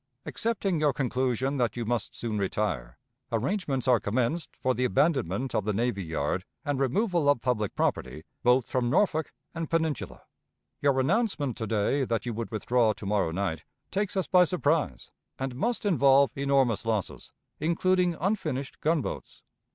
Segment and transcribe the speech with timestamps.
[0.25, 2.97] "Accepting your conclusion that you must soon retire,
[3.31, 8.23] arrangements are commenced for the abandonment of the navy yard and removal of public property
[8.41, 10.23] both from Norfolk and Peninsula.
[10.81, 15.11] Your announcement to day that you would withdraw to morrow night takes us by surprise,
[15.37, 19.43] and must involve enormous losses, including unfinished gunboats.